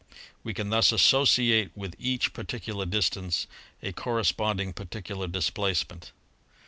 We 0.43 0.55
can 0.55 0.69
thus 0.71 0.91
associate 0.91 1.77
with 1.77 1.93
each 1.99 2.33
particular 2.33 2.87
distance 2.87 3.45
a 3.83 3.91
"corresponding 3.93 4.73
particular 4.73 5.27
displacement. 5.27 6.11